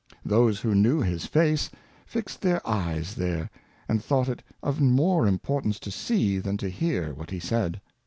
Those 0.25 0.61
who 0.61 0.73
knew 0.73 0.99
his 1.01 1.27
Face, 1.27 1.69
fixed 2.07 2.41
their 2.41 2.67
Eyes 2.67 3.13
there; 3.17 3.51
and 3.87 4.03
thought 4.03 4.29
it 4.29 4.41
of 4.63 4.81
more 4.81 5.25
Importauca^to 5.27 5.91
see, 5.91 6.39
than 6.39 6.57
to 6.57 6.69
hear 6.71 7.13
what 7.13 7.29
he 7.29 7.39
said. 7.39 7.79